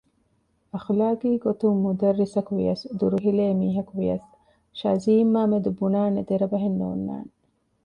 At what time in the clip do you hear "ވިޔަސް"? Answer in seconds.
2.57-2.85